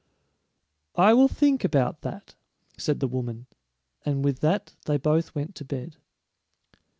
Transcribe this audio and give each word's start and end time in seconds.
"I 0.95 1.13
will 1.13 1.27
think 1.27 1.63
about 1.63 2.01
that," 2.01 2.33
said 2.75 3.01
the 3.01 3.07
woman, 3.07 3.45
and 4.03 4.25
with 4.25 4.39
that 4.39 4.73
they 4.85 4.97
both 4.97 5.35
went 5.35 5.53
to 5.57 5.63
bed. 5.63 5.97